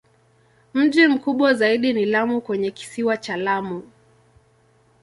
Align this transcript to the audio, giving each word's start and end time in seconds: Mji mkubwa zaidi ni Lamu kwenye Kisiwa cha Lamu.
Mji 0.73 1.07
mkubwa 1.07 1.53
zaidi 1.53 1.93
ni 1.93 2.05
Lamu 2.05 2.41
kwenye 2.41 2.71
Kisiwa 2.71 3.17
cha 3.17 3.37
Lamu. 3.37 3.91